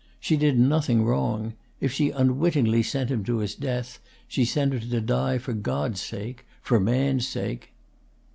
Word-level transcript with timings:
She 0.19 0.35
did 0.35 0.57
nothing 0.59 1.03
wrong. 1.03 1.53
If 1.79 1.91
she 1.91 2.09
unwittingly 2.09 2.81
sent 2.81 3.11
him 3.11 3.23
to 3.25 3.37
his 3.37 3.53
death, 3.53 3.99
she 4.27 4.45
sent 4.45 4.73
him 4.73 4.89
to 4.89 4.99
die 4.99 5.37
for 5.37 5.53
God's 5.53 6.01
sake, 6.01 6.43
for 6.63 6.79
man's 6.79 7.27
sake." 7.27 7.71